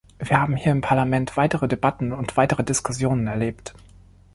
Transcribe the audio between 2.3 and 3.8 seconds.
weitere Diskussionen erlebt.